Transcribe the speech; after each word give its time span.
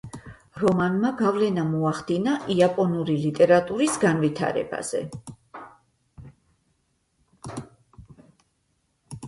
რომანმა 0.61 1.09
გავლენა 1.17 1.65
მოახდინა 1.73 2.33
იაპონური 2.53 3.17
ლიტერატურის 3.25 3.99
განვითარებაზე. 4.05 5.03